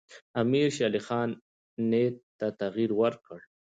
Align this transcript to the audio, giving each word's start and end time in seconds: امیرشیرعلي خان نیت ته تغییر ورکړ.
امیرشیرعلي 0.41 1.01
خان 1.07 1.29
نیت 1.89 2.15
ته 2.39 2.45
تغییر 2.61 2.91
ورکړ. 2.95 3.39